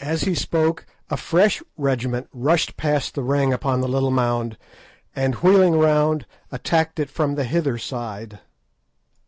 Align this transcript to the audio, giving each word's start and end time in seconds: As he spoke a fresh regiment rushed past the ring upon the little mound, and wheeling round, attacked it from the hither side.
As 0.00 0.22
he 0.22 0.34
spoke 0.34 0.86
a 1.08 1.16
fresh 1.16 1.62
regiment 1.76 2.28
rushed 2.32 2.76
past 2.76 3.14
the 3.14 3.22
ring 3.22 3.52
upon 3.52 3.80
the 3.80 3.86
little 3.86 4.10
mound, 4.10 4.58
and 5.14 5.36
wheeling 5.36 5.78
round, 5.78 6.26
attacked 6.50 6.98
it 6.98 7.10
from 7.10 7.36
the 7.36 7.44
hither 7.44 7.78
side. 7.78 8.40